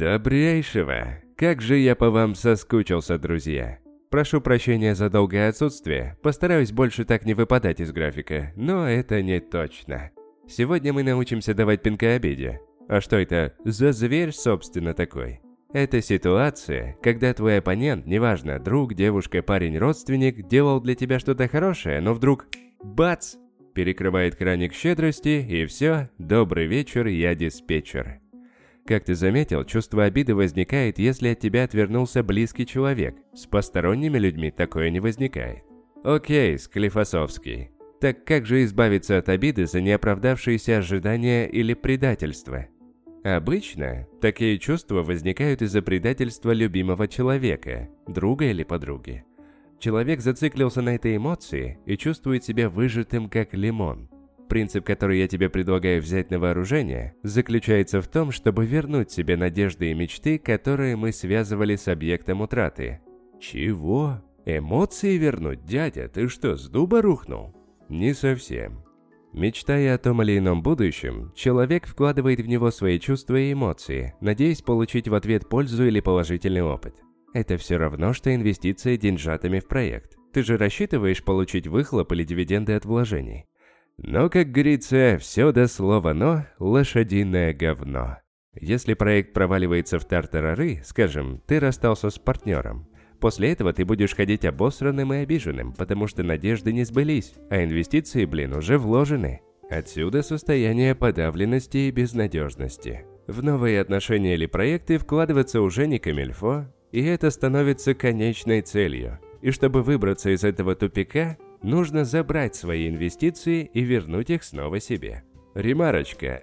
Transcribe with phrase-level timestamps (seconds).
[0.00, 1.18] Добрейшего!
[1.36, 3.80] Как же я по вам соскучился, друзья.
[4.08, 9.40] Прошу прощения за долгое отсутствие, постараюсь больше так не выпадать из графика, но это не
[9.40, 10.10] точно.
[10.48, 12.62] Сегодня мы научимся давать пинка обиде.
[12.88, 15.42] А что это за зверь, собственно, такой?
[15.74, 22.00] Это ситуация, когда твой оппонент, неважно, друг, девушка, парень, родственник, делал для тебя что-то хорошее,
[22.00, 22.46] но вдруг
[22.82, 23.34] бац,
[23.74, 28.19] перекрывает краник щедрости и все, добрый вечер, я диспетчер.
[28.90, 33.14] Как ты заметил, чувство обиды возникает, если от тебя отвернулся близкий человек.
[33.32, 35.62] С посторонними людьми такое не возникает.
[36.02, 37.70] Окей, Склифосовский.
[38.00, 42.66] Так как же избавиться от обиды за неоправдавшиеся ожидания или предательство?
[43.22, 49.22] Обычно такие чувства возникают из-за предательства любимого человека, друга или подруги.
[49.78, 54.10] Человек зациклился на этой эмоции и чувствует себя выжатым как лимон.
[54.50, 59.92] Принцип, который я тебе предлагаю взять на вооружение, заключается в том, чтобы вернуть себе надежды
[59.92, 63.00] и мечты, которые мы связывали с объектом утраты.
[63.40, 64.20] Чего?
[64.44, 66.08] Эмоции вернуть, дядя?
[66.08, 67.54] Ты что, с дуба рухнул?
[67.88, 68.82] Не совсем.
[69.32, 74.62] Мечтая о том или ином будущем, человек вкладывает в него свои чувства и эмоции, надеясь
[74.62, 76.96] получить в ответ пользу или положительный опыт.
[77.34, 80.16] Это все равно, что инвестиция деньжатами в проект.
[80.32, 83.44] Ты же рассчитываешь получить выхлоп или дивиденды от вложений.
[84.02, 88.18] Но, как говорится, все до слова «но»– лошадиное говно.
[88.58, 92.90] Если проект проваливается в тартарары, скажем, ты расстался с партнером,
[93.20, 98.24] После этого ты будешь ходить обосранным и обиженным, потому что надежды не сбылись, а инвестиции,
[98.24, 99.42] блин, уже вложены.
[99.68, 103.04] Отсюда состояние подавленности и безнадежности.
[103.26, 109.20] В новые отношения или проекты вкладываться уже не камильфо, и это становится конечной целью.
[109.42, 115.24] И чтобы выбраться из этого тупика, нужно забрать свои инвестиции и вернуть их снова себе.
[115.54, 116.40] Ремарочка,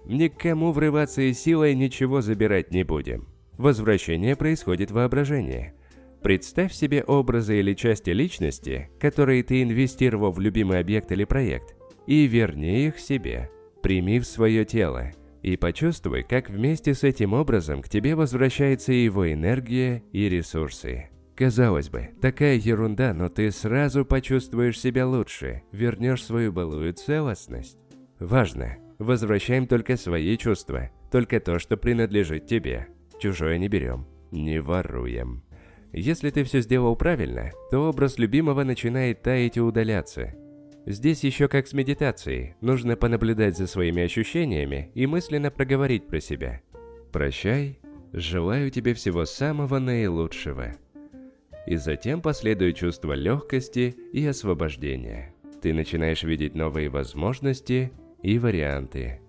[0.06, 3.28] никому врываться и силой ничего забирать не будем.
[3.58, 5.74] Возвращение происходит в воображении.
[6.22, 11.76] Представь себе образы или части личности, которые ты инвестировал в любимый объект или проект,
[12.06, 13.50] и верни их себе.
[13.82, 19.30] Прими в свое тело и почувствуй, как вместе с этим образом к тебе возвращается его
[19.32, 21.10] энергия и ресурсы.
[21.38, 27.78] Казалось бы, такая ерунда, но ты сразу почувствуешь себя лучше, вернешь свою былую целостность.
[28.18, 32.88] Важно, возвращаем только свои чувства, только то, что принадлежит тебе.
[33.20, 35.44] Чужое не берем, не воруем.
[35.92, 40.34] Если ты все сделал правильно, то образ любимого начинает таять и удаляться.
[40.86, 46.62] Здесь еще как с медитацией, нужно понаблюдать за своими ощущениями и мысленно проговорить про себя.
[47.12, 47.78] «Прощай,
[48.12, 50.74] желаю тебе всего самого наилучшего».
[51.68, 55.34] И затем последует чувство легкости и освобождения.
[55.60, 57.92] Ты начинаешь видеть новые возможности
[58.22, 59.20] и варианты.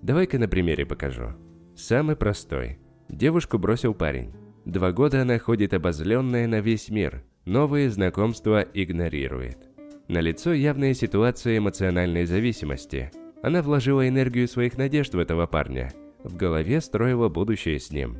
[0.00, 1.30] Давай-ка на примере покажу.
[1.74, 2.78] Самый простой.
[3.08, 4.32] Девушку бросил парень.
[4.64, 9.58] Два года она ходит обозленная на весь мир, новые знакомства игнорирует.
[10.06, 13.10] На лицо явная ситуация эмоциональной зависимости.
[13.42, 18.18] Она вложила энергию своих надежд в этого парня, в голове строила будущее с ним.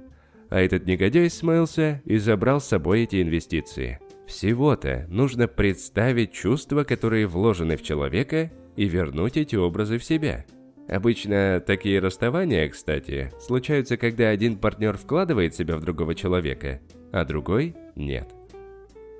[0.51, 3.99] А этот негодяй смылся и забрал с собой эти инвестиции.
[4.27, 10.45] Всего-то нужно представить чувства, которые вложены в человека, и вернуть эти образы в себя–
[10.89, 16.81] Обычно такие расставания, кстати, случаются, когда один партнер вкладывает себя в другого человека,
[17.13, 18.33] а другой– нет.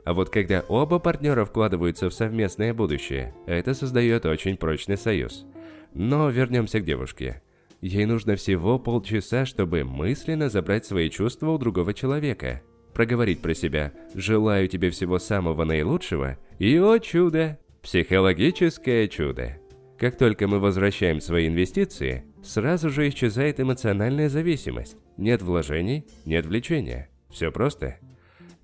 [0.05, 5.45] А вот когда оба партнера вкладываются в совместное будущее, это создает очень прочный союз.
[5.93, 7.43] Но вернемся к девушке.
[7.87, 12.63] Ей нужно всего полчаса, чтобы мысленно забрать свои чувства у другого человека.
[12.93, 19.59] Проговорить про себя «желаю тебе всего самого наилучшего» и, о чудо, психологическое чудо.
[20.01, 24.97] Как только мы возвращаем свои инвестиции, сразу же исчезает эмоциональная зависимость.
[25.17, 27.09] Нет вложений, нет влечения.
[27.31, 28.01] Все просто.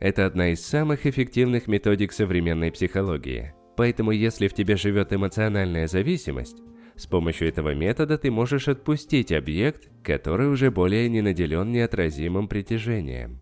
[0.00, 3.54] Это одна из самых эффективных методик современной психологии.
[3.76, 6.56] Поэтому если в тебе живет эмоциональная зависимость,
[7.02, 13.40] с помощью этого метода ты можешь отпустить объект, который уже более не наделен неотразимым притяжением.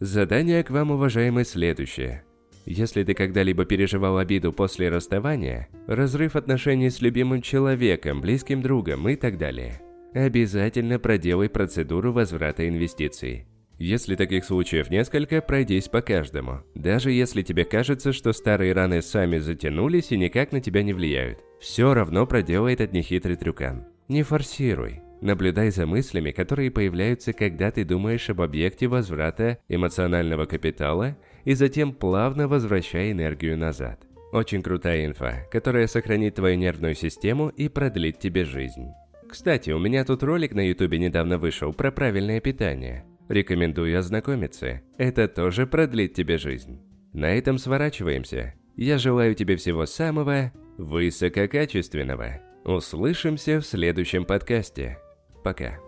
[0.00, 2.24] Задание к вам, уважаемые, следующее.
[2.64, 9.16] Если ты когда-либо переживал обиду после расставания, разрыв отношений с любимым человеком, близким другом и
[9.16, 9.82] так далее,
[10.14, 13.46] обязательно проделай процедуру возврата инвестиций.
[13.78, 16.62] Если таких случаев несколько, пройдись по каждому.
[16.74, 21.38] Даже если тебе кажется, что старые раны сами затянулись и никак на тебя не влияют.
[21.60, 23.86] Все равно проделай этот нехитрый трюкан.
[24.08, 25.00] Не форсируй.
[25.20, 31.92] Наблюдай за мыслями, которые появляются, когда ты думаешь об объекте возврата эмоционального капитала и затем
[31.92, 34.00] плавно возвращай энергию назад.
[34.32, 38.88] Очень крутая инфа, которая сохранит твою нервную систему и продлит тебе жизнь.
[39.28, 43.04] Кстати, у меня тут ролик на ютубе недавно вышел про правильное питание.
[43.28, 44.80] Рекомендую ознакомиться.
[44.96, 46.80] Это тоже продлит тебе жизнь.
[47.12, 48.54] На этом сворачиваемся.
[48.76, 52.40] Я желаю тебе всего самого высококачественного.
[52.64, 54.98] Услышимся в следующем подкасте.
[55.42, 55.78] Пока.